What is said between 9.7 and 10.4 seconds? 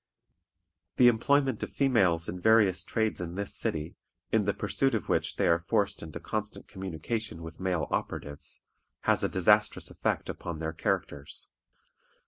effect